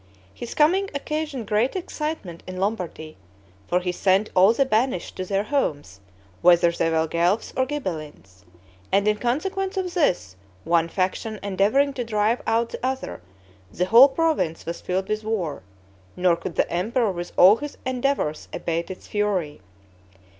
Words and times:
His 0.33 0.55
coming 0.55 0.89
occasioned 0.95 1.45
great 1.45 1.75
excitement 1.75 2.41
in 2.47 2.57
Lombardy; 2.57 3.17
for 3.67 3.81
he 3.81 3.91
sent 3.91 4.31
all 4.33 4.51
the 4.51 4.65
banished 4.65 5.15
to 5.17 5.25
their 5.25 5.43
homes, 5.43 5.99
whether 6.41 6.71
they 6.71 6.89
were 6.89 7.05
Guelphs 7.05 7.53
or 7.55 7.67
Ghibellines; 7.67 8.43
and 8.91 9.07
in 9.07 9.17
consequence 9.17 9.77
of 9.77 9.93
this, 9.93 10.37
one 10.63 10.87
faction 10.89 11.39
endeavoring 11.43 11.93
to 11.93 12.03
drive 12.03 12.41
out 12.47 12.69
the 12.71 12.83
other, 12.83 13.21
the 13.71 13.85
whole 13.85 14.09
province 14.09 14.65
was 14.65 14.81
filled 14.81 15.07
with 15.07 15.23
war; 15.23 15.61
nor 16.15 16.35
could 16.35 16.55
the 16.55 16.67
emperor 16.71 17.11
with 17.11 17.31
all 17.37 17.57
his 17.57 17.77
endeavors 17.85 18.47
abate 18.51 18.89
its 18.89 19.05
fury. 19.05 19.61